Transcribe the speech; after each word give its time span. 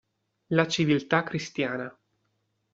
La 0.59 0.65
civiltà 0.67 1.21
cristiana. 1.29 1.89